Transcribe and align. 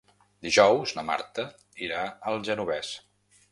Dijous 0.45 0.93
na 0.99 1.03
Marta 1.09 1.45
irà 1.89 2.01
al 2.33 2.43
Genovés. 2.51 2.93